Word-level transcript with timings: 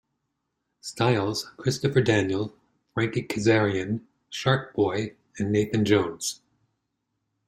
Styles, 0.79 1.51
Christopher 1.57 2.01
Daniels, 2.01 2.49
Frankie 2.95 3.21
Kazarian, 3.21 4.01
Shark 4.31 4.73
Boy, 4.73 5.13
and 5.37 5.51
Nathan 5.51 5.85
Jones. 5.85 6.41